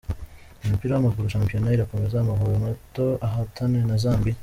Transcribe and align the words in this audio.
Mu 0.61 0.67
mupira 0.71 0.93
w’amaguru, 0.93 1.31
Shampiyona 1.33 1.69
irakomeza, 1.75 2.15
Amavubi 2.19 2.57
mato 2.65 3.07
ahatane 3.27 3.79
na 3.87 3.97
Zambia. 4.03 4.35